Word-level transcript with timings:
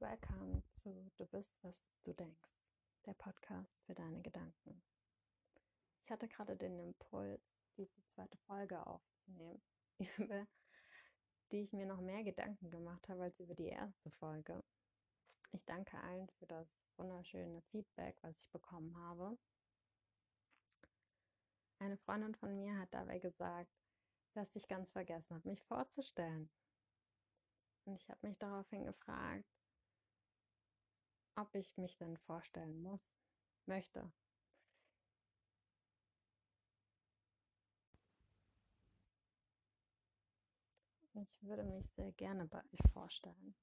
Welcome 0.00 0.62
zu 0.72 1.10
Du 1.18 1.26
bist, 1.26 1.62
was 1.62 1.90
du 2.04 2.14
denkst, 2.14 2.58
der 3.04 3.12
Podcast 3.12 3.82
für 3.84 3.94
deine 3.94 4.22
Gedanken. 4.22 4.82
Ich 6.00 6.10
hatte 6.10 6.26
gerade 6.26 6.56
den 6.56 6.78
Impuls, 6.78 7.42
diese 7.76 8.02
zweite 8.06 8.38
Folge 8.38 8.86
aufzunehmen, 8.86 9.60
über 10.16 10.46
die 11.52 11.60
ich 11.60 11.74
mir 11.74 11.84
noch 11.84 12.00
mehr 12.00 12.24
Gedanken 12.24 12.70
gemacht 12.70 13.10
habe 13.10 13.24
als 13.24 13.40
über 13.40 13.54
die 13.54 13.68
erste 13.68 14.10
Folge. 14.12 14.64
Ich 15.52 15.66
danke 15.66 15.98
allen 15.98 16.30
für 16.30 16.46
das 16.46 16.66
wunderschöne 16.96 17.60
Feedback, 17.70 18.16
was 18.22 18.40
ich 18.40 18.48
bekommen 18.48 18.96
habe. 18.96 19.36
Eine 21.78 21.98
Freundin 21.98 22.34
von 22.34 22.56
mir 22.56 22.78
hat 22.78 22.94
dabei 22.94 23.18
gesagt, 23.18 23.70
dass 24.32 24.56
ich 24.56 24.66
ganz 24.66 24.92
vergessen 24.92 25.36
habe, 25.36 25.46
mich 25.46 25.62
vorzustellen. 25.64 26.48
Und 27.84 27.96
ich 27.96 28.08
habe 28.08 28.26
mich 28.26 28.38
daraufhin 28.38 28.86
gefragt, 28.86 29.59
ob 31.36 31.54
ich 31.54 31.76
mich 31.76 31.96
denn 31.96 32.16
vorstellen 32.16 32.82
muss, 32.82 33.16
möchte. 33.66 34.12
Ich 41.14 41.42
würde 41.42 41.64
mich 41.64 41.90
sehr 41.90 42.12
gerne 42.12 42.46
bei 42.46 42.62
euch 42.72 42.92
vorstellen, 42.92 43.54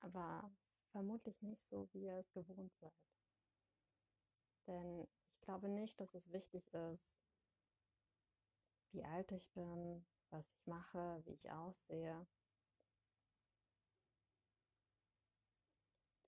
aber 0.00 0.50
vermutlich 0.90 1.42
nicht 1.42 1.62
so, 1.66 1.88
wie 1.92 2.04
ihr 2.06 2.18
es 2.18 2.32
gewohnt 2.32 2.74
seid. 2.80 2.92
Denn 4.66 5.06
ich 5.28 5.40
glaube 5.42 5.68
nicht, 5.68 6.00
dass 6.00 6.14
es 6.14 6.32
wichtig 6.32 6.72
ist, 6.72 7.14
wie 8.92 9.04
alt 9.04 9.30
ich 9.32 9.50
bin, 9.52 10.04
was 10.30 10.50
ich 10.52 10.66
mache, 10.66 11.22
wie 11.26 11.34
ich 11.34 11.50
aussehe, 11.50 12.26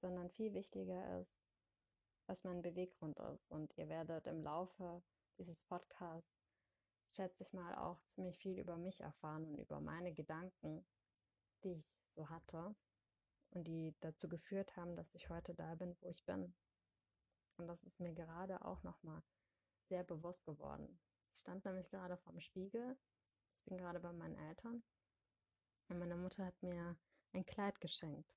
sondern 0.00 0.30
viel 0.30 0.52
wichtiger 0.54 1.18
ist, 1.18 1.40
was 2.26 2.44
mein 2.44 2.62
Beweggrund 2.62 3.18
ist. 3.34 3.50
Und 3.50 3.76
ihr 3.76 3.88
werdet 3.88 4.26
im 4.26 4.42
Laufe 4.42 5.02
dieses 5.38 5.62
Podcasts, 5.62 6.44
schätze 7.14 7.42
ich 7.42 7.52
mal, 7.52 7.74
auch 7.76 8.02
ziemlich 8.04 8.38
viel 8.38 8.58
über 8.58 8.76
mich 8.76 9.00
erfahren 9.00 9.44
und 9.44 9.58
über 9.58 9.80
meine 9.80 10.12
Gedanken, 10.12 10.86
die 11.64 11.72
ich 11.72 11.96
so 12.08 12.28
hatte 12.28 12.74
und 13.50 13.66
die 13.66 13.94
dazu 14.00 14.28
geführt 14.28 14.76
haben, 14.76 14.96
dass 14.96 15.14
ich 15.14 15.28
heute 15.28 15.54
da 15.54 15.74
bin, 15.74 15.96
wo 16.00 16.08
ich 16.08 16.24
bin. 16.24 16.54
Und 17.56 17.68
das 17.68 17.84
ist 17.84 18.00
mir 18.00 18.12
gerade 18.12 18.62
auch 18.64 18.82
nochmal 18.82 19.22
sehr 19.88 20.04
bewusst 20.04 20.44
geworden. 20.44 21.00
Ich 21.32 21.40
stand 21.40 21.64
nämlich 21.64 21.88
gerade 21.90 22.16
vorm 22.18 22.40
Spiegel. 22.40 22.98
Ich 23.58 23.64
bin 23.64 23.78
gerade 23.78 24.00
bei 24.00 24.12
meinen 24.12 24.36
Eltern. 24.36 24.82
Und 25.88 25.98
meine 25.98 26.16
Mutter 26.16 26.44
hat 26.44 26.62
mir 26.62 26.98
ein 27.32 27.46
Kleid 27.46 27.80
geschenkt. 27.80 28.30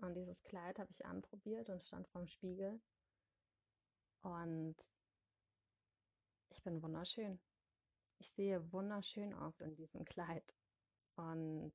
Und 0.00 0.14
dieses 0.14 0.42
Kleid 0.44 0.78
habe 0.78 0.90
ich 0.90 1.04
anprobiert 1.04 1.68
und 1.68 1.84
stand 1.84 2.08
vorm 2.08 2.26
Spiegel. 2.26 2.80
Und 4.22 4.76
ich 6.48 6.62
bin 6.62 6.82
wunderschön. 6.82 7.38
Ich 8.18 8.30
sehe 8.30 8.72
wunderschön 8.72 9.34
aus 9.34 9.60
in 9.60 9.74
diesem 9.76 10.04
Kleid. 10.04 10.56
Und 11.16 11.72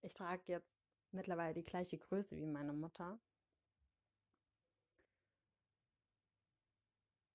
ich 0.00 0.14
trage 0.14 0.42
jetzt 0.46 0.74
mittlerweile 1.10 1.54
die 1.54 1.64
gleiche 1.64 1.98
Größe 1.98 2.36
wie 2.36 2.46
meine 2.46 2.72
Mutter. 2.72 3.20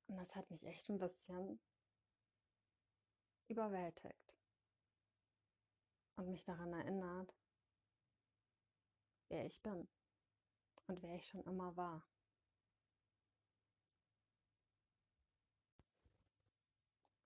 Und 0.07 0.17
das 0.17 0.35
hat 0.35 0.49
mich 0.49 0.65
echt 0.65 0.89
ein 0.89 0.97
bisschen 0.97 1.59
überwältigt. 3.47 4.35
Und 6.15 6.29
mich 6.29 6.43
daran 6.43 6.73
erinnert, 6.73 7.33
wer 9.29 9.45
ich 9.45 9.61
bin 9.61 9.87
und 10.91 11.01
wer 11.01 11.15
ich 11.15 11.25
schon 11.25 11.43
immer 11.45 11.75
war. 11.77 12.05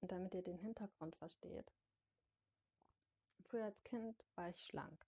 Und 0.01 0.11
damit 0.11 0.35
ihr 0.35 0.43
den 0.43 0.59
Hintergrund 0.59 1.15
versteht. 1.15 1.73
Früher 3.45 3.65
als 3.65 3.83
Kind 3.83 4.23
war 4.35 4.49
ich 4.49 4.59
schlank 4.59 5.03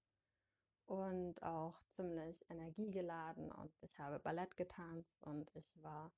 und 0.87 1.41
auch 1.43 1.79
ziemlich 1.91 2.49
energiegeladen 2.49 3.51
und 3.51 3.71
ich 3.81 3.99
habe 3.99 4.19
Ballett 4.19 4.55
getanzt 4.57 5.21
und 5.21 5.55
ich 5.55 5.83
war 5.83 6.11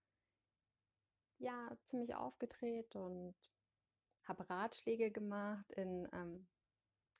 ja 1.40 1.78
ziemlich 1.84 2.14
aufgedreht 2.16 2.96
und 2.96 3.36
habe 4.24 4.50
Ratschläge 4.50 5.12
gemacht 5.12 5.70
in, 5.72 6.08
ähm, 6.14 6.48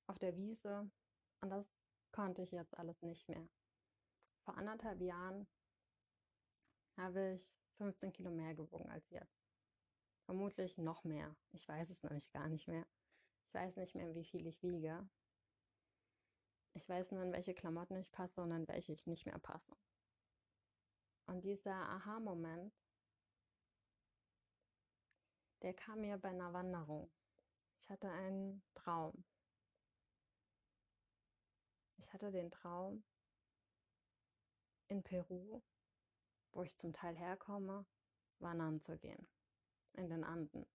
auf 0.08 0.20
der 0.20 0.38
Wiese 0.38 0.90
und 1.42 1.50
das 1.50 1.66
konnte 2.12 2.42
ich 2.42 2.52
jetzt 2.52 2.78
alles 2.78 3.02
nicht 3.02 3.28
mehr 3.28 3.50
vor 4.44 4.58
anderthalb 4.58 5.02
Jahren 5.02 5.48
habe 6.98 7.34
ich 7.34 7.54
15 7.78 8.12
Kilo 8.12 8.32
mehr 8.32 8.54
gewogen 8.56 8.90
als 8.90 9.10
jetzt. 9.10 9.42
Vermutlich 10.26 10.78
noch 10.78 11.04
mehr. 11.04 11.36
Ich 11.52 11.68
weiß 11.68 11.90
es 11.90 12.04
nämlich 12.04 12.30
gar 12.32 12.50
nicht 12.50 12.68
mehr. 12.68 12.86
Ich 13.46 13.54
weiß 13.54 13.78
nicht 13.78 13.96
mehr, 13.96 14.14
wie 14.14 14.26
viel 14.26 14.46
ich 14.46 14.62
wiege. 14.62 15.10
Ich 16.74 16.88
weiß 16.88 17.12
nur, 17.12 17.24
in 17.24 17.34
welche 17.34 17.56
Klamotten 17.56 17.96
ich 17.96 18.12
passe 18.12 18.42
und 18.42 18.52
in 18.52 18.68
welche 18.68 18.94
ich 18.94 19.08
nicht 19.08 19.26
mehr 19.26 19.40
passe. 19.40 19.76
Und 21.26 21.42
dieser 21.44 21.76
Aha-Moment, 21.76 22.74
der 25.62 25.74
kam 25.74 26.02
mir 26.02 26.18
bei 26.18 26.30
einer 26.30 26.54
Wanderung. 26.54 27.12
Ich 27.78 27.90
hatte 27.90 28.10
einen 28.12 28.64
Traum. 28.76 29.24
Ich 31.98 32.14
hatte 32.14 32.32
den 32.32 32.52
Traum, 32.52 33.04
in 34.90 35.04
Peru, 35.04 35.62
wo 36.52 36.64
ich 36.64 36.78
zum 36.78 36.94
Teil 36.94 37.16
herkomme, 37.16 37.86
wandern 38.40 38.82
zu 38.82 38.98
gehen. 38.98 39.28
In 39.94 40.10
den 40.10 40.24
Anden. 40.24 40.66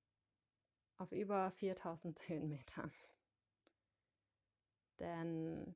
Auf 0.97 1.13
über 1.13 1.51
4000 1.53 2.19
Höhenmetern. 2.29 2.93
Denn 4.99 5.75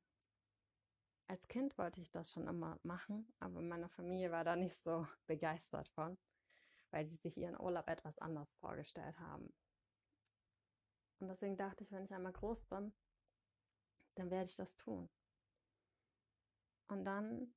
als 1.27 1.47
Kind 1.47 1.77
wollte 1.77 2.01
ich 2.01 2.09
das 2.09 2.31
schon 2.31 2.47
immer 2.47 2.79
machen, 2.83 3.31
aber 3.39 3.61
meine 3.61 3.89
Familie 3.89 4.31
war 4.31 4.43
da 4.43 4.55
nicht 4.55 4.75
so 4.75 5.07
begeistert 5.27 5.89
von, 5.89 6.17
weil 6.91 7.05
sie 7.05 7.17
sich 7.17 7.37
ihren 7.37 7.59
Urlaub 7.59 7.87
etwas 7.87 8.17
anders 8.19 8.55
vorgestellt 8.55 9.19
haben. 9.19 9.53
Und 11.19 11.27
deswegen 11.27 11.57
dachte 11.57 11.83
ich, 11.83 11.91
wenn 11.91 12.05
ich 12.05 12.13
einmal 12.13 12.31
groß 12.31 12.63
bin, 12.63 12.93
dann 14.15 14.31
werde 14.31 14.45
ich 14.45 14.55
das 14.55 14.77
tun. 14.77 15.09
Und 16.87 17.03
dann 17.03 17.53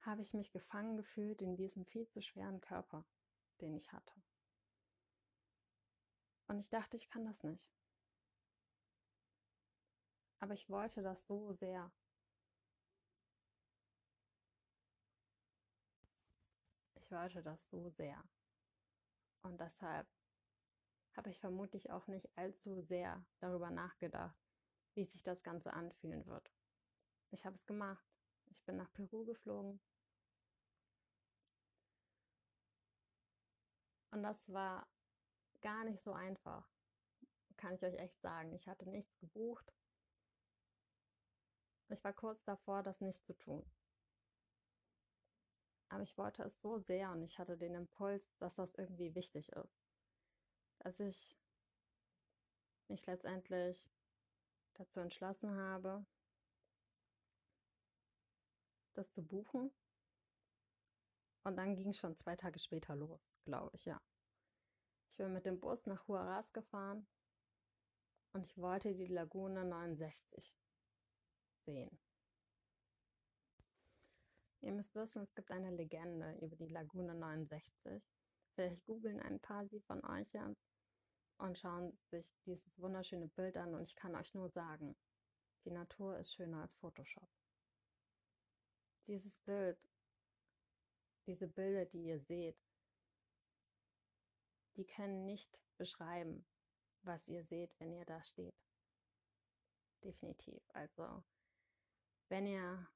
habe 0.00 0.22
ich 0.22 0.34
mich 0.34 0.52
gefangen 0.52 0.96
gefühlt 0.96 1.42
in 1.42 1.56
diesem 1.56 1.84
viel 1.84 2.08
zu 2.08 2.22
schweren 2.22 2.60
Körper, 2.60 3.04
den 3.60 3.74
ich 3.74 3.92
hatte. 3.92 4.14
Und 6.46 6.58
ich 6.58 6.70
dachte, 6.70 6.96
ich 6.96 7.08
kann 7.08 7.24
das 7.24 7.42
nicht. 7.42 7.70
Aber 10.40 10.54
ich 10.54 10.70
wollte 10.70 11.02
das 11.02 11.26
so 11.26 11.52
sehr. 11.52 11.92
Ich 16.94 17.10
wollte 17.10 17.42
das 17.42 17.68
so 17.68 17.90
sehr. 17.90 18.22
Und 19.42 19.60
deshalb 19.60 20.06
habe 21.16 21.30
ich 21.30 21.40
vermutlich 21.40 21.90
auch 21.90 22.06
nicht 22.06 22.28
allzu 22.36 22.80
sehr 22.80 23.24
darüber 23.40 23.70
nachgedacht, 23.70 24.38
wie 24.94 25.04
sich 25.04 25.22
das 25.22 25.42
Ganze 25.42 25.72
anfühlen 25.72 26.24
wird. 26.26 26.50
Ich 27.30 27.44
habe 27.44 27.56
es 27.56 27.66
gemacht. 27.66 28.17
Ich 28.50 28.64
bin 28.64 28.76
nach 28.76 28.92
Peru 28.92 29.24
geflogen 29.24 29.80
Und 34.10 34.22
das 34.22 34.52
war 34.52 34.86
gar 35.60 35.84
nicht 35.84 36.02
so 36.02 36.12
einfach, 36.12 36.68
kann 37.56 37.74
ich 37.74 37.82
euch 37.82 37.94
echt 37.94 38.20
sagen. 38.20 38.52
Ich 38.52 38.66
hatte 38.66 38.88
nichts 38.88 39.16
gebucht. 39.18 39.72
Ich 41.88 42.02
war 42.04 42.12
kurz 42.12 42.42
davor, 42.44 42.82
das 42.82 43.00
nicht 43.00 43.24
zu 43.24 43.36
tun. 43.36 43.64
Aber 45.90 46.02
ich 46.02 46.16
wollte 46.18 46.42
es 46.42 46.60
so 46.60 46.78
sehr 46.78 47.10
und 47.12 47.22
ich 47.22 47.38
hatte 47.38 47.56
den 47.56 47.74
Impuls, 47.74 48.34
dass 48.38 48.56
das 48.56 48.74
irgendwie 48.74 49.14
wichtig 49.14 49.50
ist. 49.52 49.78
Dass 50.80 51.00
ich 51.00 51.36
mich 52.88 53.04
letztendlich 53.06 53.90
dazu 54.74 55.00
entschlossen 55.00 55.56
habe, 55.56 56.04
das 58.98 59.12
zu 59.12 59.22
buchen 59.22 59.70
und 61.44 61.56
dann 61.56 61.76
ging 61.76 61.90
es 61.90 61.98
schon 61.98 62.16
zwei 62.16 62.36
Tage 62.36 62.58
später 62.58 62.96
los, 62.96 63.30
glaube 63.44 63.70
ich, 63.74 63.84
ja. 63.86 64.00
Ich 65.08 65.16
bin 65.16 65.32
mit 65.32 65.46
dem 65.46 65.58
Bus 65.58 65.86
nach 65.86 66.06
Huaraz 66.06 66.52
gefahren 66.52 67.06
und 68.32 68.44
ich 68.44 68.58
wollte 68.58 68.94
die 68.94 69.06
Lagune 69.06 69.64
69 69.64 70.58
sehen. 71.64 71.98
Ihr 74.60 74.72
müsst 74.72 74.94
wissen, 74.94 75.22
es 75.22 75.34
gibt 75.34 75.52
eine 75.52 75.70
Legende 75.70 76.36
über 76.40 76.56
die 76.56 76.68
Lagune 76.68 77.14
69. 77.14 78.02
Vielleicht 78.54 78.84
googeln 78.84 79.20
ein 79.20 79.40
paar 79.40 79.66
sie 79.66 79.80
von 79.80 80.04
euch 80.04 80.32
jetzt 80.32 80.68
und 81.38 81.56
schauen 81.56 81.96
sich 82.10 82.34
dieses 82.44 82.80
wunderschöne 82.80 83.28
Bild 83.28 83.56
an 83.56 83.74
und 83.74 83.82
ich 83.82 83.94
kann 83.94 84.16
euch 84.16 84.34
nur 84.34 84.50
sagen, 84.50 84.96
die 85.64 85.70
Natur 85.70 86.18
ist 86.18 86.32
schöner 86.32 86.62
als 86.62 86.74
Photoshop. 86.74 87.28
Dieses 89.08 89.38
Bild, 89.38 89.78
diese 91.26 91.48
Bilder, 91.48 91.86
die 91.86 92.04
ihr 92.04 92.20
seht, 92.20 92.62
die 94.76 94.86
können 94.86 95.24
nicht 95.24 95.58
beschreiben, 95.76 96.46
was 97.02 97.28
ihr 97.28 97.42
seht, 97.42 97.74
wenn 97.80 97.92
ihr 97.92 98.04
da 98.04 98.22
steht. 98.22 98.54
Definitiv. 100.04 100.62
Also, 100.74 101.24
wenn 102.28 102.46
ihr, 102.46 102.86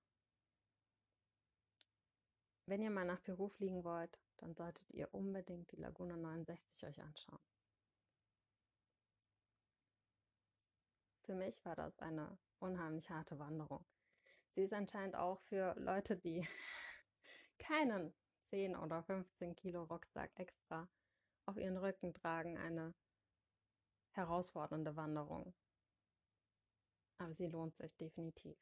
wenn 2.67 2.83
ihr 2.83 2.91
mal 2.91 3.07
nach 3.07 3.23
Peru 3.23 3.49
fliegen 3.49 3.83
wollt, 3.83 4.21
dann 4.37 4.55
solltet 4.55 4.91
ihr 4.91 5.13
unbedingt 5.15 5.73
die 5.73 5.81
Lagune 5.81 6.17
69 6.17 6.87
euch 6.87 7.03
anschauen. 7.03 7.41
Für 11.23 11.35
mich 11.35 11.65
war 11.65 11.77
das 11.77 11.99
eine 12.01 12.39
unheimlich 12.59 13.11
harte 13.11 13.39
Wanderung. 13.39 13.85
Sie 14.55 14.63
ist 14.63 14.75
anscheinend 14.75 15.17
auch 15.17 15.41
für 15.43 15.75
Leute, 15.79 16.17
die 16.17 16.47
keinen 17.59 18.15
10 18.41 18.77
oder 18.77 19.03
15 19.03 19.57
Kilo 19.57 19.85
Rucksack 19.85 20.31
extra 20.39 20.89
auf 21.47 21.57
ihren 21.57 21.79
Rücken 21.79 22.13
tragen, 22.13 22.59
eine 22.59 22.95
herausfordernde 24.11 24.95
Wanderung. 24.95 25.55
Aber 27.19 27.35
sie 27.35 27.47
lohnt 27.47 27.77
sich 27.77 27.97
definitiv. 27.97 28.59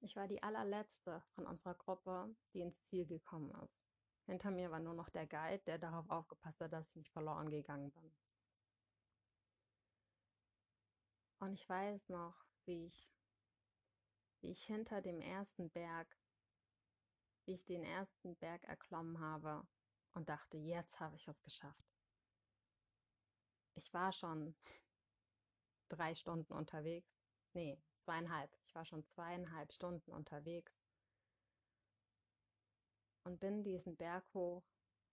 Ich 0.00 0.16
war 0.16 0.28
die 0.28 0.42
allerletzte 0.42 1.20
von 1.34 1.46
unserer 1.46 1.74
Gruppe, 1.74 2.34
die 2.52 2.60
ins 2.60 2.86
Ziel 2.86 3.06
gekommen 3.06 3.50
ist. 3.64 3.82
Hinter 4.24 4.50
mir 4.50 4.70
war 4.70 4.80
nur 4.80 4.94
noch 4.94 5.10
der 5.10 5.26
Guide, 5.26 5.62
der 5.66 5.78
darauf 5.78 6.08
aufgepasst 6.08 6.60
hat, 6.60 6.72
dass 6.72 6.90
ich 6.90 6.96
nicht 6.96 7.10
verloren 7.10 7.50
gegangen 7.50 7.90
bin. 7.90 8.12
Und 11.46 11.52
ich 11.52 11.68
weiß 11.68 12.08
noch, 12.08 12.34
wie 12.64 12.86
ich, 12.86 13.08
wie 14.40 14.50
ich 14.50 14.64
hinter 14.64 15.00
dem 15.00 15.20
ersten 15.20 15.70
Berg, 15.70 16.08
wie 17.44 17.52
ich 17.52 17.64
den 17.64 17.84
ersten 17.84 18.34
Berg 18.34 18.64
erklommen 18.64 19.20
habe 19.20 19.64
und 20.14 20.28
dachte, 20.28 20.56
jetzt 20.56 20.98
habe 20.98 21.14
ich 21.14 21.28
es 21.28 21.40
geschafft. 21.44 21.94
Ich 23.76 23.94
war 23.94 24.12
schon 24.12 24.56
drei 25.88 26.16
Stunden 26.16 26.52
unterwegs. 26.52 27.16
Nee, 27.52 27.80
zweieinhalb. 28.00 28.50
Ich 28.64 28.74
war 28.74 28.84
schon 28.84 29.04
zweieinhalb 29.04 29.72
Stunden 29.72 30.10
unterwegs 30.10 30.76
und 33.22 33.38
bin 33.38 33.62
diesen 33.62 33.96
Berg 33.96 34.24
hoch 34.34 34.64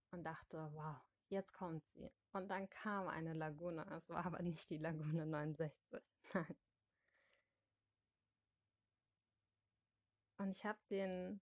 und 0.10 0.24
dachte, 0.24 0.68
wow, 0.74 1.00
jetzt 1.30 1.54
kommt 1.54 1.86
sie. 1.88 2.12
Und 2.32 2.50
dann 2.50 2.70
kam 2.70 3.08
eine 3.08 3.34
Lagune. 3.34 3.86
Es 3.96 4.10
war 4.10 4.26
aber 4.26 4.42
nicht 4.42 4.70
die 4.70 4.78
Lagune 4.78 5.26
69. 5.26 6.04
Nein. 6.34 6.56
Und 10.38 10.52
ich 10.52 10.66
habe 10.66 10.80
den 10.90 11.40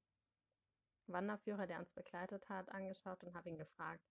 Wanderführer, 1.08 1.66
der 1.68 1.80
uns 1.80 1.94
begleitet 1.94 2.48
hat, 2.50 2.70
angeschaut 2.70 3.24
und 3.24 3.34
habe 3.34 3.50
ihn 3.50 3.58
gefragt, 3.58 4.04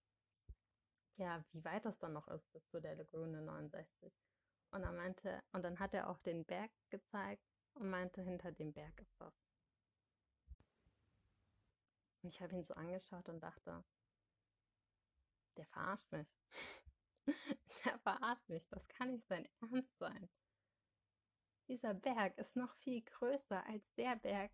ja, 1.16 1.44
wie 1.52 1.64
weit 1.64 1.84
das 1.84 1.98
dann 1.98 2.12
noch 2.12 2.28
ist 2.28 2.50
bis 2.52 2.66
zu 2.68 2.80
der 2.80 2.96
Lagune 2.96 3.42
69. 3.42 4.12
Und 4.72 4.82
er 4.82 4.92
meinte, 4.92 5.42
und 5.52 5.62
dann 5.62 5.78
hat 5.78 5.94
er 5.94 6.08
auch 6.08 6.18
den 6.20 6.44
Berg 6.44 6.70
gezeigt 6.88 7.44
und 7.74 7.90
meinte, 7.90 8.22
hinter 8.22 8.52
dem 8.52 8.72
Berg 8.72 9.00
ist 9.00 9.20
das. 9.20 9.34
Und 12.22 12.28
ich 12.28 12.40
habe 12.40 12.54
ihn 12.54 12.64
so 12.64 12.74
angeschaut 12.74 13.28
und 13.28 13.40
dachte, 13.40 13.84
der 15.56 15.66
verarscht 15.66 16.10
mich. 16.12 16.28
der 17.84 17.98
verarscht 18.00 18.48
mich. 18.48 18.66
Das 18.68 18.86
kann 18.88 19.10
nicht 19.10 19.26
sein 19.26 19.48
Ernst 19.60 19.98
sein. 19.98 20.30
Dieser 21.68 21.94
Berg 21.94 22.36
ist 22.38 22.56
noch 22.56 22.74
viel 22.76 23.02
größer 23.02 23.64
als 23.66 23.92
der 23.94 24.16
Berg, 24.16 24.52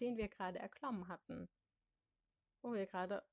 den 0.00 0.16
wir 0.16 0.28
gerade 0.28 0.58
erklommen 0.58 1.08
hatten, 1.08 1.48
wo 2.60 2.72
wir 2.72 2.86
gerade 2.86 3.26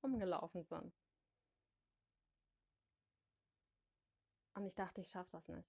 umgelaufen 0.00 0.64
sind. 0.64 0.94
Und 4.54 4.66
ich 4.66 4.74
dachte, 4.74 5.00
ich 5.00 5.10
schaffe 5.10 5.30
das 5.32 5.48
nicht. 5.48 5.68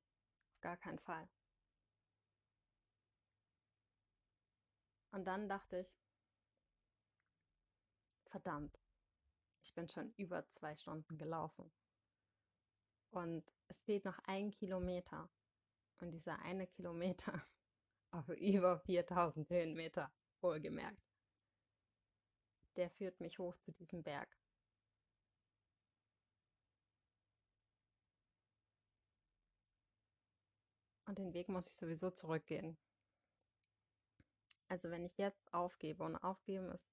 Auf 0.52 0.62
gar 0.62 0.78
keinen 0.78 1.00
Fall. 1.00 1.30
Und 5.12 5.26
dann 5.26 5.48
dachte 5.48 5.80
ich, 5.80 5.96
verdammt, 8.26 8.83
ich 9.64 9.74
bin 9.74 9.88
schon 9.88 10.14
über 10.18 10.46
zwei 10.48 10.76
Stunden 10.76 11.18
gelaufen. 11.18 11.72
Und 13.12 13.44
es 13.68 13.82
fehlt 13.82 14.06
noch 14.06 14.20
ein 14.26 14.52
Kilometer. 14.52 15.30
Und 16.00 16.12
dieser 16.12 16.40
eine 16.40 16.68
Kilometer 16.68 17.42
auf 18.12 18.28
über 18.30 18.80
4000 18.80 19.50
Höhenmeter, 19.50 20.12
wohlgemerkt, 20.42 21.02
der 22.76 22.90
führt 22.90 23.20
mich 23.22 23.40
hoch 23.40 23.56
zu 23.58 23.72
diesem 23.72 24.04
Berg. 24.04 24.38
Und 31.06 31.20
den 31.20 31.34
Weg 31.34 31.48
muss 31.48 31.68
ich 31.68 31.76
sowieso 31.76 32.12
zurückgehen. 32.12 32.78
Also 34.68 34.90
wenn 34.90 35.06
ich 35.06 35.18
jetzt 35.18 35.54
aufgebe 35.54 36.04
und 36.04 36.16
aufgeben 36.18 36.72
ist 36.72 36.90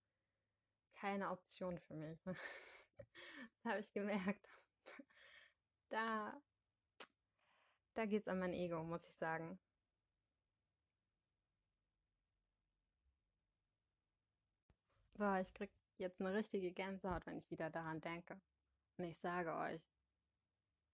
keine 1.00 1.31
Option 1.31 1.79
für 1.81 1.94
mich. 1.94 2.20
das 2.26 3.64
habe 3.64 3.81
ich 3.81 3.93
gemerkt. 3.93 4.49
Da, 5.88 6.41
da 7.94 8.06
geht 8.06 8.23
es 8.23 8.29
an 8.29 8.38
mein 8.38 8.52
Ego, 8.52 8.82
muss 8.85 9.06
ich 9.08 9.14
sagen. 9.14 9.58
Boah, 15.14 15.38
ich 15.41 15.52
krieg 15.52 15.70
jetzt 15.99 16.20
eine 16.20 16.35
richtige 16.35 16.73
Gänsehaut, 16.73 17.26
wenn 17.26 17.38
ich 17.38 17.50
wieder 17.50 17.70
daran 17.70 18.00
denke. 18.00 18.41
Und 18.97 19.05
ich 19.05 19.19
sage 19.19 19.55
euch, 19.55 19.87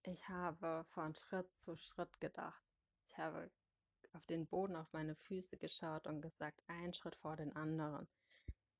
ich 0.03 0.27
habe 0.29 0.85
von 0.89 1.15
Schritt 1.15 1.53
zu 1.55 1.75
Schritt 1.75 2.19
gedacht. 2.19 2.63
Ich 3.07 3.17
habe 3.17 3.51
auf 4.13 4.25
den 4.25 4.47
Boden, 4.47 4.75
auf 4.75 4.91
meine 4.93 5.15
Füße 5.15 5.57
geschaut 5.57 6.07
und 6.07 6.21
gesagt, 6.21 6.61
ein 6.67 6.93
Schritt 6.93 7.15
vor 7.17 7.35
den 7.35 7.55
anderen. 7.55 8.07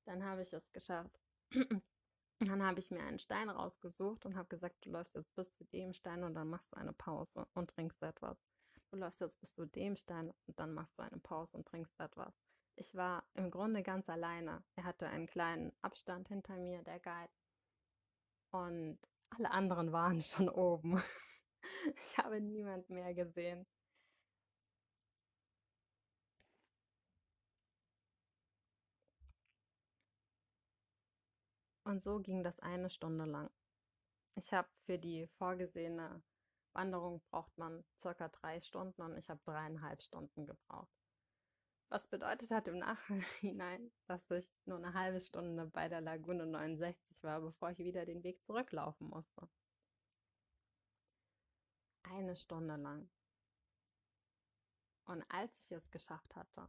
Dann 0.06 0.24
habe 0.24 0.42
ich 0.42 0.52
es 0.52 0.72
geschafft. 0.72 1.20
dann 2.40 2.62
habe 2.62 2.80
ich 2.80 2.90
mir 2.90 3.02
einen 3.02 3.18
Stein 3.18 3.50
rausgesucht 3.50 4.24
und 4.24 4.36
habe 4.36 4.48
gesagt, 4.48 4.84
du 4.84 4.90
läufst 4.90 5.14
jetzt 5.14 5.34
bis 5.34 5.50
zu 5.50 5.64
dem 5.64 5.92
Stein 5.92 6.22
und 6.22 6.34
dann 6.34 6.48
machst 6.48 6.72
du 6.72 6.76
eine 6.76 6.92
Pause 6.92 7.46
und 7.54 7.70
trinkst 7.70 8.02
etwas. 8.02 8.44
Du 8.90 8.96
läufst 8.96 9.20
jetzt 9.20 9.40
bis 9.40 9.52
zu 9.52 9.66
dem 9.66 9.96
Stein 9.96 10.32
und 10.46 10.58
dann 10.58 10.72
machst 10.72 10.98
du 10.98 11.02
eine 11.02 11.18
Pause 11.18 11.56
und 11.58 11.66
trinkst 11.66 11.98
etwas. 12.00 12.34
Ich 12.76 12.94
war 12.94 13.24
im 13.34 13.50
Grunde 13.50 13.82
ganz 13.82 14.08
alleine. 14.08 14.62
Er 14.76 14.84
hatte 14.84 15.08
einen 15.08 15.26
kleinen 15.26 15.72
Abstand 15.82 16.28
hinter 16.28 16.56
mir, 16.56 16.82
der 16.84 17.00
Guide. 17.00 17.32
Und 18.50 18.98
alle 19.30 19.50
anderen 19.50 19.92
waren 19.92 20.22
schon 20.22 20.48
oben. 20.48 21.02
Ich 22.02 22.18
habe 22.18 22.40
niemand 22.40 22.88
mehr 22.88 23.14
gesehen. 23.14 23.66
Und 31.88 32.02
so 32.02 32.18
ging 32.20 32.44
das 32.44 32.60
eine 32.60 32.90
Stunde 32.90 33.24
lang. 33.24 33.48
Ich 34.34 34.52
habe 34.52 34.68
für 34.84 34.98
die 34.98 35.26
vorgesehene 35.38 36.22
Wanderung 36.74 37.22
braucht 37.30 37.56
man 37.56 37.82
circa 37.98 38.28
drei 38.28 38.60
Stunden 38.60 39.00
und 39.00 39.16
ich 39.16 39.30
habe 39.30 39.40
dreieinhalb 39.46 40.02
Stunden 40.02 40.44
gebraucht. 40.44 40.92
Was 41.88 42.06
bedeutet 42.06 42.50
hat 42.50 42.68
im 42.68 42.76
Nachhinein, 42.76 43.90
dass 44.06 44.30
ich 44.30 44.52
nur 44.66 44.76
eine 44.76 44.92
halbe 44.92 45.18
Stunde 45.22 45.64
bei 45.64 45.88
der 45.88 46.02
Lagune 46.02 46.44
69 46.44 47.22
war, 47.22 47.40
bevor 47.40 47.70
ich 47.70 47.78
wieder 47.78 48.04
den 48.04 48.22
Weg 48.22 48.44
zurücklaufen 48.44 49.08
musste. 49.08 49.48
Eine 52.02 52.36
Stunde 52.36 52.76
lang. 52.76 53.08
Und 55.06 55.24
als 55.30 55.58
ich 55.64 55.72
es 55.72 55.90
geschafft 55.90 56.36
hatte, 56.36 56.68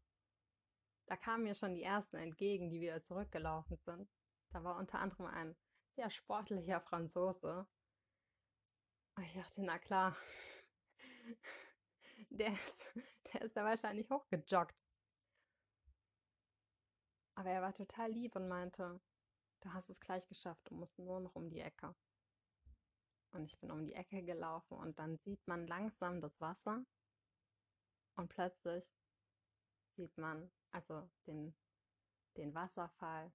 da 1.07 1.17
kamen 1.17 1.43
mir 1.43 1.55
schon 1.55 1.75
die 1.75 1.83
ersten 1.83 2.15
entgegen, 2.15 2.69
die 2.69 2.79
wieder 2.79 3.03
zurückgelaufen 3.03 3.75
sind. 3.83 4.09
Da 4.51 4.63
war 4.63 4.77
unter 4.77 4.99
anderem 4.99 5.27
ein 5.27 5.55
sehr 5.95 6.09
sportlicher 6.09 6.81
Franzose. 6.81 7.67
Und 9.15 9.23
ich 9.23 9.33
dachte, 9.33 9.61
na 9.61 9.77
klar, 9.77 10.15
der 12.29 12.53
ist, 12.53 12.75
der 13.33 13.41
ist 13.41 13.55
da 13.55 13.63
wahrscheinlich 13.63 14.09
hochgejoggt. 14.09 14.75
Aber 17.35 17.49
er 17.49 17.61
war 17.61 17.73
total 17.73 18.11
lieb 18.11 18.35
und 18.35 18.47
meinte, 18.47 18.99
du 19.61 19.73
hast 19.73 19.89
es 19.89 19.99
gleich 19.99 20.27
geschafft, 20.27 20.69
du 20.69 20.75
musst 20.75 20.99
nur 20.99 21.19
noch 21.19 21.35
um 21.35 21.49
die 21.49 21.61
Ecke. 21.61 21.95
Und 23.31 23.45
ich 23.45 23.59
bin 23.59 23.71
um 23.71 23.85
die 23.85 23.93
Ecke 23.93 24.23
gelaufen 24.23 24.77
und 24.77 24.97
dann 24.97 25.17
sieht 25.17 25.47
man 25.47 25.67
langsam 25.67 26.19
das 26.19 26.41
Wasser 26.41 26.83
und 28.15 28.27
plötzlich 28.27 28.83
sieht 29.95 30.17
man 30.17 30.51
also 30.71 31.09
den, 31.27 31.55
den 32.37 32.53
Wasserfall 32.55 33.31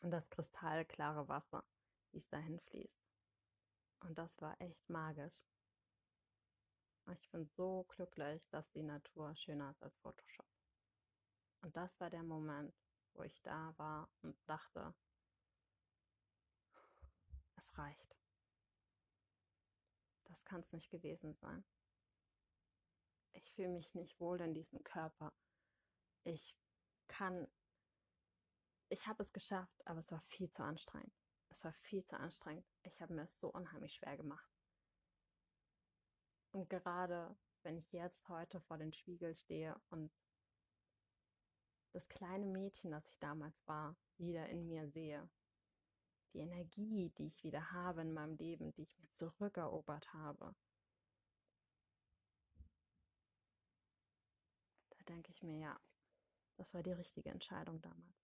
und 0.00 0.10
das 0.10 0.28
kristallklare 0.30 1.28
Wasser, 1.28 1.64
wie 2.10 2.18
es 2.18 2.28
dahin 2.28 2.58
fließt. 2.60 3.04
Und 4.00 4.18
das 4.18 4.40
war 4.40 4.60
echt 4.60 4.88
magisch. 4.88 5.44
Ich 7.12 7.28
bin 7.30 7.44
so 7.44 7.84
glücklich, 7.88 8.48
dass 8.50 8.70
die 8.70 8.82
Natur 8.82 9.34
schöner 9.36 9.70
ist 9.70 9.82
als 9.82 9.96
Photoshop. 9.98 10.46
Und 11.62 11.76
das 11.76 11.98
war 12.00 12.08
der 12.08 12.22
Moment, 12.22 12.74
wo 13.14 13.22
ich 13.22 13.42
da 13.42 13.74
war 13.76 14.08
und 14.22 14.36
dachte, 14.46 14.94
es 17.56 17.76
reicht. 17.76 18.16
Das 20.24 20.44
kann 20.44 20.60
es 20.60 20.72
nicht 20.72 20.90
gewesen 20.90 21.34
sein. 21.34 21.64
Ich 23.32 23.50
fühle 23.52 23.68
mich 23.68 23.94
nicht 23.94 24.18
wohl 24.20 24.40
in 24.40 24.54
diesem 24.54 24.82
Körper. 24.84 25.32
Ich 26.24 26.56
kann, 27.08 27.48
ich 28.90 29.06
habe 29.06 29.22
es 29.22 29.32
geschafft, 29.32 29.86
aber 29.86 30.00
es 30.00 30.10
war 30.10 30.20
viel 30.20 30.50
zu 30.50 30.62
anstrengend. 30.62 31.14
Es 31.48 31.64
war 31.64 31.72
viel 31.72 32.04
zu 32.04 32.18
anstrengend. 32.18 32.66
Ich 32.82 33.00
habe 33.00 33.14
mir 33.14 33.22
es 33.22 33.38
so 33.38 33.48
unheimlich 33.48 33.94
schwer 33.94 34.16
gemacht. 34.16 34.50
Und 36.52 36.68
gerade 36.68 37.36
wenn 37.62 37.76
ich 37.76 37.92
jetzt 37.92 38.28
heute 38.28 38.60
vor 38.60 38.78
den 38.78 38.92
Spiegel 38.92 39.34
stehe 39.34 39.80
und 39.90 40.12
das 41.92 42.08
kleine 42.08 42.46
Mädchen, 42.46 42.90
das 42.90 43.08
ich 43.10 43.18
damals 43.18 43.66
war, 43.66 43.96
wieder 44.16 44.48
in 44.48 44.66
mir 44.66 44.88
sehe, 44.88 45.28
die 46.32 46.38
Energie, 46.38 47.10
die 47.10 47.26
ich 47.26 47.44
wieder 47.44 47.72
habe 47.72 48.02
in 48.02 48.12
meinem 48.12 48.36
Leben, 48.36 48.72
die 48.72 48.82
ich 48.82 48.98
mir 48.98 49.10
zurückerobert 49.10 50.12
habe, 50.12 50.54
da 54.90 55.02
denke 55.08 55.30
ich 55.30 55.42
mir, 55.42 55.58
ja, 55.58 55.80
das 56.56 56.74
war 56.74 56.82
die 56.82 56.92
richtige 56.92 57.30
Entscheidung 57.30 57.80
damals. 57.80 58.19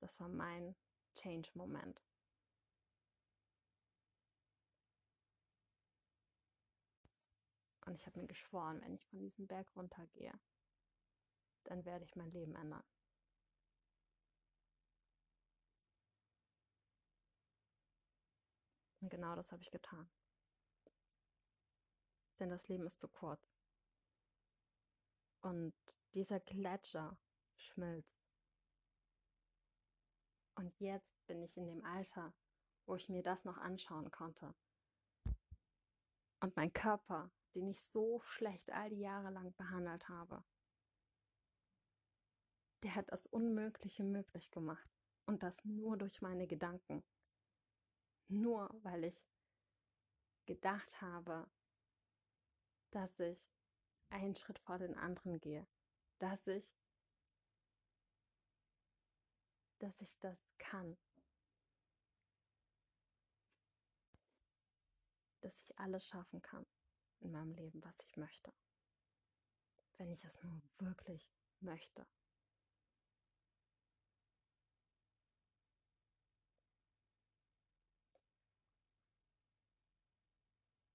Das 0.00 0.20
war 0.20 0.28
mein 0.28 0.76
Change-Moment. 1.16 2.00
Und 7.86 7.94
ich 7.94 8.06
habe 8.06 8.20
mir 8.20 8.26
geschworen, 8.26 8.82
wenn 8.82 8.94
ich 8.94 9.06
von 9.06 9.18
diesem 9.18 9.46
Berg 9.46 9.74
runtergehe, 9.74 10.38
dann 11.64 11.86
werde 11.86 12.04
ich 12.04 12.16
mein 12.16 12.30
Leben 12.30 12.54
ändern. 12.54 12.84
Und 19.00 19.08
genau 19.08 19.34
das 19.36 19.52
habe 19.52 19.62
ich 19.62 19.70
getan. 19.70 20.10
Denn 22.38 22.50
das 22.50 22.68
Leben 22.68 22.86
ist 22.86 23.00
zu 23.00 23.08
kurz. 23.08 23.40
Und 25.40 25.74
dieser 26.12 26.40
Gletscher 26.40 27.16
schmilzt. 27.56 28.27
Und 30.58 30.78
jetzt 30.80 31.24
bin 31.26 31.42
ich 31.42 31.56
in 31.56 31.66
dem 31.66 31.84
Alter, 31.84 32.34
wo 32.86 32.96
ich 32.96 33.08
mir 33.08 33.22
das 33.22 33.44
noch 33.44 33.58
anschauen 33.58 34.10
konnte. 34.10 34.54
Und 36.40 36.56
mein 36.56 36.72
Körper 36.72 37.30
den 37.54 37.68
ich 37.68 37.82
so 37.82 38.20
schlecht 38.20 38.70
all 38.70 38.90
die 38.90 39.00
Jahre 39.00 39.30
lang 39.30 39.52
behandelt 39.56 40.08
habe. 40.08 40.44
Der 42.84 42.94
hat 42.94 43.10
das 43.10 43.26
Unmögliche 43.26 44.04
möglich 44.04 44.50
gemacht 44.50 44.88
und 45.26 45.42
das 45.42 45.64
nur 45.64 45.96
durch 45.96 46.22
meine 46.22 46.46
Gedanken. 46.46 47.02
Nur 48.28 48.70
weil 48.84 49.04
ich 49.04 49.26
gedacht 50.46 51.00
habe, 51.00 51.50
dass 52.92 53.18
ich 53.18 53.50
einen 54.10 54.36
Schritt 54.36 54.58
vor 54.60 54.78
den 54.78 54.96
anderen 54.96 55.40
gehe, 55.40 55.66
dass 56.18 56.46
ich 56.46 56.76
dass 59.78 60.00
ich 60.00 60.18
das 60.18 60.38
kann, 60.58 60.96
dass 65.40 65.56
ich 65.62 65.78
alles 65.78 66.06
schaffen 66.06 66.42
kann 66.42 66.66
in 67.20 67.32
meinem 67.32 67.52
Leben, 67.52 67.82
was 67.84 67.96
ich 68.06 68.16
möchte. 68.16 68.52
Wenn 69.96 70.10
ich 70.10 70.24
es 70.24 70.42
nur 70.42 70.60
wirklich 70.78 71.32
möchte. 71.60 72.06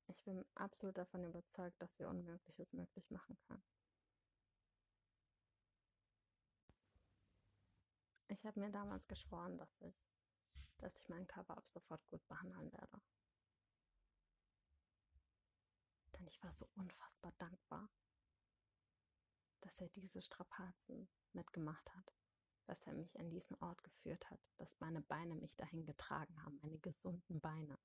Ich 0.08 0.24
bin 0.24 0.46
absolut 0.56 0.98
davon 0.98 1.26
überzeugt, 1.26 1.82
dass 1.82 2.00
wir 2.00 2.08
Unmögliches 2.08 2.72
möglich 2.72 3.10
machen 3.10 3.38
können. 3.48 3.73
Ich 8.34 8.48
habe 8.48 8.60
mir 8.60 8.72
damals 8.72 9.08
geschworen, 9.08 9.60
dass 9.60 9.80
ich, 9.82 10.10
dass 10.80 10.96
ich 10.96 11.08
meinen 11.08 11.28
Körper 11.28 11.56
ab 11.56 11.70
sofort 11.70 12.04
gut 12.08 12.28
behandeln 12.28 12.72
werde. 12.74 13.00
Denn 16.16 16.26
ich 16.26 16.42
war 16.42 16.52
so 16.52 16.68
unfassbar 16.74 17.32
dankbar, 17.38 17.88
dass 19.62 19.80
er 19.80 19.90
diese 19.90 20.20
Strapazen 20.20 21.08
mitgemacht 21.34 21.94
hat, 21.94 22.12
dass 22.66 22.82
er 22.88 22.94
mich 22.94 23.20
an 23.20 23.30
diesen 23.30 23.56
Ort 23.62 23.84
geführt 23.84 24.28
hat, 24.32 24.40
dass 24.58 24.80
meine 24.80 25.02
Beine 25.02 25.36
mich 25.36 25.56
dahin 25.56 25.86
getragen 25.86 26.44
haben, 26.44 26.58
meine 26.64 26.80
gesunden 26.80 27.40
Beine. 27.40 27.78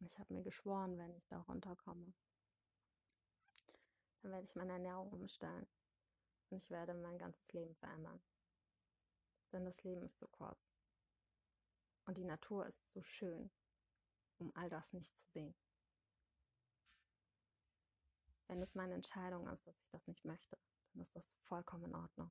Ich 0.00 0.18
habe 0.18 0.32
mir 0.32 0.42
geschworen, 0.42 0.96
wenn 0.96 1.14
ich 1.14 1.26
da 1.28 1.38
runterkomme, 1.42 2.14
dann 4.22 4.32
werde 4.32 4.44
ich 4.44 4.54
meine 4.54 4.72
Ernährung 4.72 5.10
umstellen 5.10 5.66
und 6.48 6.56
ich 6.58 6.70
werde 6.70 6.94
mein 6.94 7.18
ganzes 7.18 7.52
Leben 7.52 7.74
verändern. 7.74 8.22
Denn 9.52 9.64
das 9.64 9.82
Leben 9.82 10.02
ist 10.02 10.18
zu 10.18 10.28
kurz. 10.28 10.72
Und 12.06 12.18
die 12.18 12.24
Natur 12.24 12.66
ist 12.66 12.86
so 12.86 13.02
schön, 13.02 13.50
um 14.38 14.50
all 14.54 14.68
das 14.70 14.92
nicht 14.92 15.14
zu 15.16 15.26
sehen. 15.28 15.54
Wenn 18.46 18.62
es 18.62 18.74
meine 18.74 18.94
Entscheidung 18.94 19.46
ist, 19.48 19.66
dass 19.66 19.80
ich 19.80 19.88
das 19.90 20.06
nicht 20.06 20.24
möchte, 20.24 20.58
dann 20.92 21.02
ist 21.02 21.14
das 21.16 21.34
vollkommen 21.44 21.84
in 21.84 21.94
Ordnung. 21.94 22.30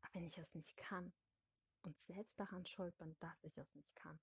Aber 0.00 0.14
wenn 0.14 0.24
ich 0.24 0.38
es 0.38 0.54
nicht 0.54 0.76
kann 0.76 1.12
und 1.82 1.98
selbst 1.98 2.38
daran 2.38 2.66
schuld 2.66 2.96
bin, 2.98 3.16
dass 3.20 3.42
ich 3.44 3.58
es 3.58 3.74
nicht 3.74 3.94
kann, 3.94 4.18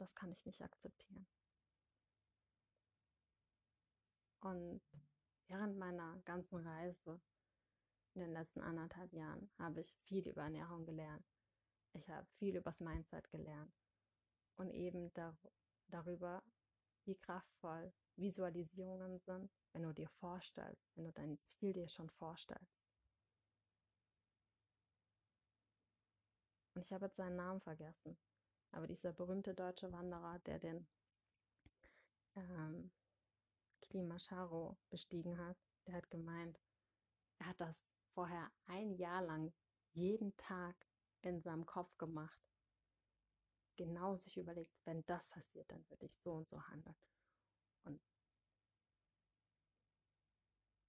das 0.00 0.14
kann 0.14 0.32
ich 0.32 0.44
nicht 0.46 0.62
akzeptieren. 0.62 1.26
Und 4.40 4.80
während 5.46 5.76
meiner 5.76 6.18
ganzen 6.24 6.66
Reise 6.66 7.20
in 8.14 8.22
den 8.22 8.32
letzten 8.32 8.62
anderthalb 8.62 9.12
Jahren 9.12 9.50
habe 9.58 9.80
ich 9.80 9.94
viel 10.04 10.26
über 10.26 10.42
Ernährung 10.42 10.84
gelernt. 10.84 11.26
Ich 11.92 12.08
habe 12.08 12.26
viel 12.38 12.56
über 12.56 12.70
das 12.70 12.80
Mindset 12.80 13.30
gelernt 13.30 13.74
und 14.56 14.70
eben 14.70 15.12
dar 15.12 15.36
darüber, 15.88 16.42
wie 17.04 17.16
kraftvoll 17.16 17.92
Visualisierungen 18.16 19.18
sind, 19.18 19.50
wenn 19.72 19.82
du 19.82 19.92
dir 19.92 20.08
vorstellst, 20.08 20.88
wenn 20.94 21.04
du 21.04 21.12
dein 21.12 21.42
Ziel 21.42 21.72
dir 21.72 21.88
schon 21.88 22.08
vorstellst. 22.10 22.80
Und 26.74 26.82
ich 26.82 26.92
habe 26.92 27.06
jetzt 27.06 27.16
seinen 27.16 27.36
Namen 27.36 27.60
vergessen, 27.60 28.16
aber 28.72 28.86
dieser 28.86 29.12
berühmte 29.12 29.54
deutsche 29.54 29.90
Wanderer, 29.92 30.38
der 30.40 30.58
den 30.58 30.86
ähm, 32.36 32.90
Kilimanjaro 33.82 34.76
bestiegen 34.90 35.38
hat, 35.38 35.56
der 35.86 35.94
hat 35.94 36.10
gemeint, 36.10 36.60
er 37.38 37.46
hat 37.46 37.60
das 37.60 37.84
vorher 38.14 38.50
ein 38.66 38.94
Jahr 38.94 39.22
lang 39.22 39.52
jeden 39.92 40.36
Tag 40.36 40.76
in 41.22 41.40
seinem 41.40 41.66
Kopf 41.66 41.96
gemacht. 41.98 42.40
Genau 43.76 44.16
sich 44.16 44.36
überlegt, 44.36 44.74
wenn 44.84 45.04
das 45.06 45.30
passiert, 45.30 45.70
dann 45.70 45.88
würde 45.88 46.06
ich 46.06 46.18
so 46.18 46.32
und 46.32 46.48
so 46.48 46.62
handeln. 46.68 46.96
Und 47.84 48.00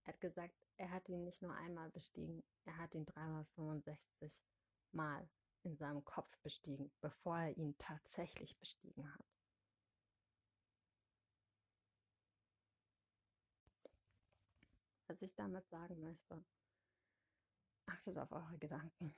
er 0.03 0.13
hat 0.13 0.21
gesagt, 0.21 0.55
er 0.77 0.91
hat 0.91 1.07
ihn 1.09 1.23
nicht 1.23 1.41
nur 1.41 1.53
einmal 1.55 1.89
bestiegen, 1.89 2.43
er 2.65 2.77
hat 2.77 2.93
ihn 2.93 3.05
365 3.05 4.43
Mal 4.91 5.29
in 5.63 5.77
seinem 5.77 6.03
Kopf 6.03 6.37
bestiegen, 6.39 6.91
bevor 7.01 7.37
er 7.37 7.57
ihn 7.57 7.77
tatsächlich 7.77 8.57
bestiegen 8.57 9.11
hat. 9.13 9.25
Was 15.07 15.21
ich 15.21 15.35
damit 15.35 15.67
sagen 15.67 15.99
möchte, 15.99 16.43
Achtet 17.91 18.17
auf 18.17 18.31
eure 18.31 18.57
Gedanken. 18.57 19.13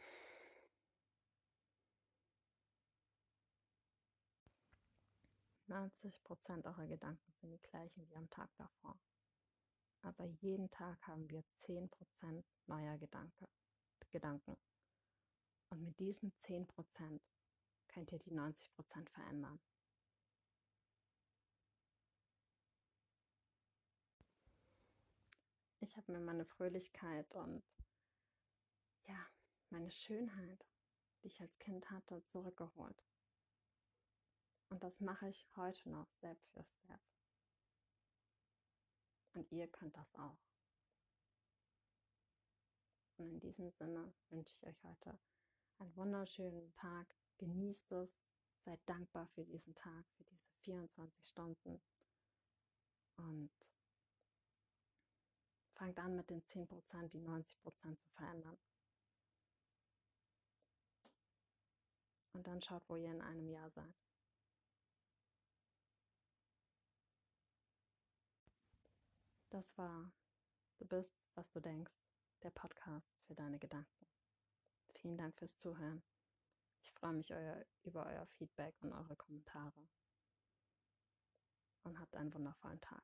Prozent 6.24 6.66
eurer 6.66 6.88
Gedanken 6.88 7.32
sind 7.34 7.52
die 7.52 7.62
gleichen 7.62 8.08
wie 8.08 8.16
am 8.16 8.30
Tag 8.30 8.50
davor. 8.58 9.00
Aber 10.02 10.24
jeden 10.26 10.70
Tag 10.70 11.02
haben 11.08 11.30
wir 11.30 11.44
10% 11.62 12.44
neuer 12.68 12.98
Gedanke, 12.98 13.48
Gedanken. 14.12 14.58
Und 15.70 15.84
mit 15.84 16.00
diesen 16.00 16.32
10% 16.40 17.20
könnt 17.88 18.12
ihr 18.12 18.20
die 18.20 18.32
90% 18.32 19.10
verändern. 19.10 19.60
Ich 25.80 25.98
habe 25.98 26.14
mir 26.14 26.20
meine 26.22 26.46
Fröhlichkeit 26.46 27.36
und 27.36 27.64
ja, 29.06 29.28
meine 29.70 29.92
Schönheit, 29.92 30.66
die 31.22 31.28
ich 31.28 31.42
als 31.42 31.58
Kind 31.60 31.90
hatte, 31.92 32.24
zurückgeholt. 32.26 33.04
Und 34.70 34.82
das 34.84 35.00
mache 35.02 35.28
ich 35.28 35.48
heute 35.56 35.90
noch 35.90 36.08
Step 36.08 36.42
für 36.52 36.64
Step. 36.64 37.02
Und 39.34 39.52
ihr 39.52 39.68
könnt 39.68 39.96
das 39.98 40.16
auch. 40.16 40.40
Und 43.18 43.30
in 43.30 43.40
diesem 43.40 43.70
Sinne 43.72 44.14
wünsche 44.30 44.56
ich 44.56 44.64
euch 44.64 44.84
heute 44.84 45.20
einen 45.84 45.96
wunderschönen 45.96 46.74
Tag. 46.74 47.16
Genießt 47.38 47.92
es. 47.94 48.22
Seid 48.60 48.80
dankbar 48.88 49.28
für 49.28 49.44
diesen 49.44 49.76
Tag, 49.76 50.06
für 50.12 50.24
diese 50.24 50.48
24 50.62 51.28
Stunden. 51.28 51.82
Und 53.18 53.52
fangt 55.74 56.00
an 56.00 56.16
mit 56.16 56.30
den 56.30 56.42
10%, 56.44 57.10
die 57.10 57.20
90% 57.20 57.98
zu 57.98 58.10
verändern. 58.12 58.58
Und 62.32 62.48
dann 62.48 62.62
schaut, 62.62 62.88
wo 62.88 62.96
ihr 62.96 63.12
in 63.12 63.22
einem 63.22 63.50
Jahr 63.50 63.70
seid. 63.70 63.94
Das 69.50 69.78
war 69.78 70.12
Du 70.80 70.86
bist, 70.90 71.16
was 71.36 71.50
du 71.52 71.62
denkst, 71.62 71.94
der 72.42 72.50
Podcast 72.50 73.16
für 73.26 73.36
deine 73.36 73.58
Gedanken. 73.58 74.13
Vielen 75.04 75.18
Dank 75.18 75.36
fürs 75.36 75.58
Zuhören. 75.58 76.02
Ich 76.82 76.94
freue 76.94 77.12
mich 77.12 77.34
euer, 77.34 77.66
über 77.84 78.06
euer 78.06 78.26
Feedback 78.38 78.74
und 78.80 78.94
eure 78.94 79.18
Kommentare. 79.18 79.90
Und 81.84 82.00
habt 82.00 82.16
einen 82.16 82.34
wundervollen 82.34 82.80
Tag. 82.80 83.04